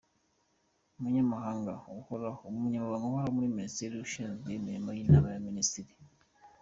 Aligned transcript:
Umunyamabanga 0.97 1.71
Uhoraho 1.99 2.43
muri 3.33 3.53
Minisiteri 3.57 3.95
Ishinzwe 4.05 4.47
Imirimo 4.59 4.89
y’Inama 4.91 5.27
y’Abaminisitiri. 5.31 5.93